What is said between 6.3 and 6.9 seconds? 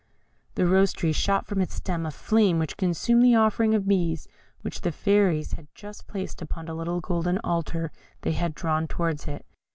upon a